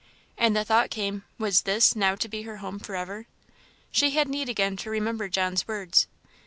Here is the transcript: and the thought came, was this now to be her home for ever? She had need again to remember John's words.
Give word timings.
and 0.35 0.55
the 0.55 0.65
thought 0.65 0.89
came, 0.89 1.23
was 1.37 1.61
this 1.61 1.95
now 1.95 2.15
to 2.15 2.27
be 2.27 2.41
her 2.41 2.57
home 2.57 2.79
for 2.79 2.95
ever? 2.95 3.27
She 3.91 4.09
had 4.15 4.27
need 4.27 4.49
again 4.49 4.75
to 4.77 4.89
remember 4.89 5.29
John's 5.29 5.67
words. 5.67 6.07